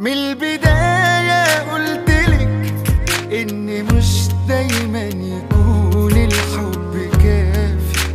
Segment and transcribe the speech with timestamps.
[0.00, 2.74] من البداية قلتلك
[3.32, 8.14] إن مش دايما يكون الحب كافي.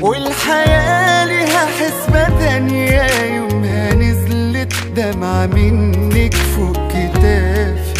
[0.00, 7.92] والحياة ليها حسبة تانية يومها نزلت دمعة منك فوق كتافي.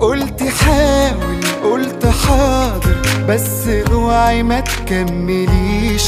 [0.00, 2.96] قلت حاول قلت حاضر
[3.28, 3.66] بس
[4.10, 6.02] اوعي ما تكمليش.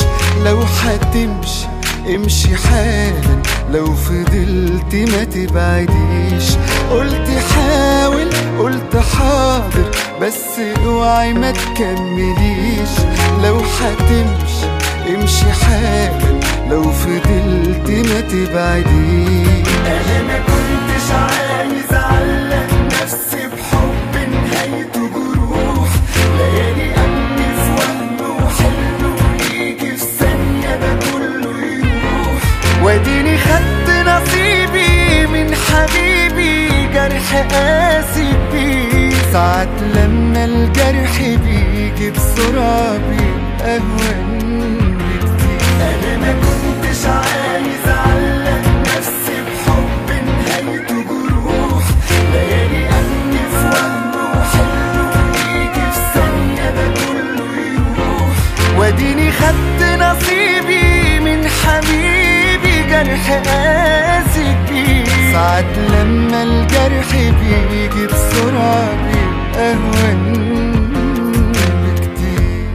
[0.44, 1.66] لو هتمشي
[2.14, 3.42] امشي حالا.
[3.70, 6.46] لو فضلت ما تبعديش.
[6.90, 9.90] قلت حاول قلت حاضر.
[10.20, 12.92] بس اوعي ما تكمليش.
[13.44, 14.66] لو هتمشي
[15.14, 16.40] امشي حالا.
[16.70, 19.68] لو فضلت ما تبعديش.
[19.86, 22.51] أنا ما كنتش عايز اعلق
[39.62, 50.08] ساعات لما الجرح بيجي بسرعة بيبقى أهون بكتير أنا ما كنتش عايز اعلق نفسي بحب
[50.26, 51.84] نهايته جروح
[52.32, 62.82] ليالي في وهم وحلم ويجي في ثانية ده كله يروح واديني خدت نصيبي من حبيبي
[62.90, 65.32] جرح قاسي بيه.
[65.32, 70.42] ساعات لما الجرح بيجي بسرعة بيبقى أهون
[71.82, 72.66] بكتير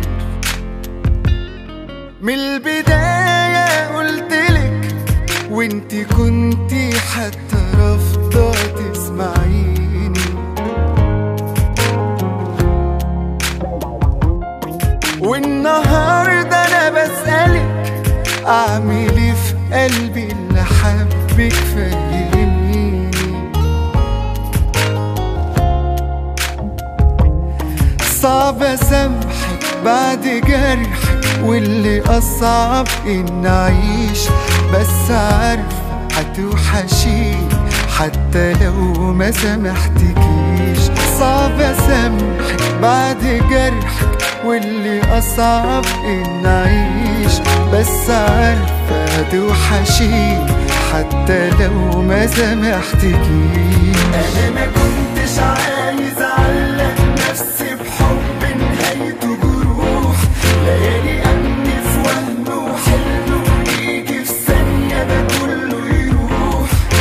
[2.21, 4.95] من البداية قلتلك
[5.51, 10.17] وانتي كنتي حتى رافضة تسمعيني.
[15.21, 17.93] والنهاردة أنا بسألك
[18.47, 22.06] أعمل إيه في قلبي اللي حبك فهميني
[28.77, 34.19] صعب أسامحك بعد جرحك واللي أصعب إن أعيش.
[34.73, 35.77] بس عارفة
[36.13, 37.49] هتوحشيني
[37.97, 40.79] حتى لو ما سامحتكيش
[41.19, 47.33] صعب أسامحك بعد جرحك واللي أصعب إن أعيش.
[47.73, 50.45] بس عارفة هتوحشيني
[50.93, 56.95] حتى لو ما سامحتكيش أنا ما كنتش عايز أعلق
[57.29, 57.66] نفسي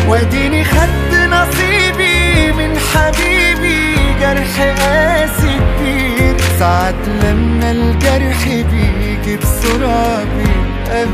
[0.09, 11.07] واديني خدت نصيبي من حبيبي جرح قاسي كتير ساعات لما الجرح بيجي بسرعة بيبقى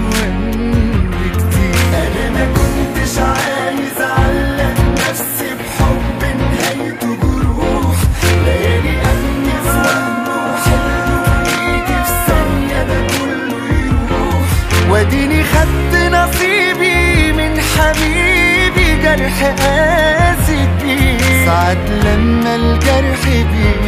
[1.10, 7.96] بكتير أنا ما كنتش عايز اعلق نفسي بحب نهايته جروح.
[8.44, 8.96] ليالي
[12.04, 14.48] في ثانية ده كله يروح.
[14.90, 18.41] واديني خدت نصيبي من حبيبي
[19.16, 23.81] جرح قاسي كتير ساعات لما الجرح أهون